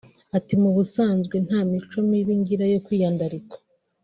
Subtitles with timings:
[0.37, 3.55] Ati “Mu busanzwe nta mico mibi ngira yo kwiyandarika